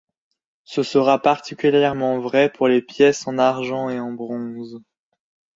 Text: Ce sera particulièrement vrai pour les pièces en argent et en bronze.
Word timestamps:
Ce 0.63 0.81
sera 0.81 1.21
particulièrement 1.21 2.17
vrai 2.19 2.51
pour 2.51 2.67
les 2.67 2.81
pièces 2.81 3.27
en 3.27 3.37
argent 3.37 3.87
et 3.91 3.99
en 3.99 4.11
bronze. 4.11 4.81